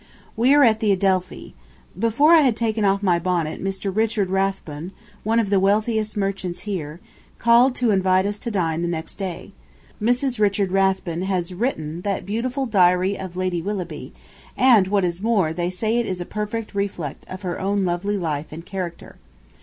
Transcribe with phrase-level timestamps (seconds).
[0.35, 1.53] We are at the Adelphi.
[1.95, 3.95] Before I had taken off my bonnet Mr.
[3.95, 4.93] Richard Rathbone,
[5.23, 6.99] one of the wealthiest merchants here,
[7.37, 9.51] called to invite us to dine the next day...
[10.01, 10.39] Mrs.
[10.39, 14.11] Richard Rathbone has written that beautiful "Diary of Lady Willoughby,"
[14.57, 18.17] and, what is more, they say it is a perfect reflect of her own lovely
[18.17, 19.17] life and character.